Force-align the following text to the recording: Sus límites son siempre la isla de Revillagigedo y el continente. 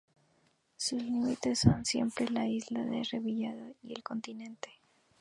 Sus 0.77 0.99
límites 0.99 1.59
son 1.59 1.85
siempre 1.85 2.27
la 2.27 2.47
isla 2.47 2.83
de 2.83 3.03
Revillagigedo 3.03 3.75
y 3.83 3.93
el 3.93 4.01
continente. 4.01 4.69